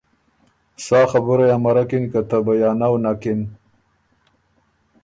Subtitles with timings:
[0.85, 3.41] سا خبُرئ امرکِن که ته بیانؤ نکِن۔